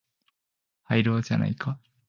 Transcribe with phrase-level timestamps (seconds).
[0.85, 1.79] 入ろうじゃないか